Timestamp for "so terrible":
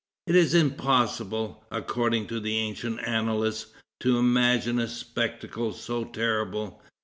5.73-6.81